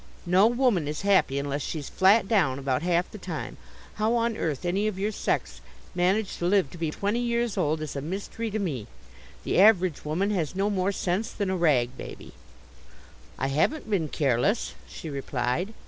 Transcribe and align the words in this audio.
No 0.25 0.47
woman 0.47 0.87
is 0.87 1.03
happy 1.03 1.37
unless 1.37 1.61
she's 1.61 1.87
flat 1.87 2.27
down 2.27 2.57
about 2.57 2.81
half 2.81 3.11
the 3.11 3.19
time. 3.19 3.57
How 4.01 4.15
on 4.15 4.35
earth 4.35 4.65
any 4.65 4.87
of 4.87 4.97
your 4.97 5.11
sex 5.11 5.61
manage 5.93 6.37
to 6.39 6.47
live 6.47 6.71
to 6.71 6.77
be 6.79 6.89
twenty 6.89 7.19
years 7.19 7.55
old 7.55 7.83
is 7.83 7.95
a 7.95 8.01
mystery 8.01 8.49
to 8.49 8.57
me. 8.57 8.87
The 9.43 9.59
average 9.59 10.03
woman 10.03 10.31
has 10.31 10.55
no 10.55 10.71
more 10.71 10.91
sense 10.91 11.29
than 11.29 11.51
a 11.51 11.55
rag 11.55 11.95
baby." 11.99 12.31
"I 13.37 13.49
haven't 13.49 13.91
been 13.91 14.07
careless," 14.09 14.73
she 14.89 15.07
replied. 15.11 15.75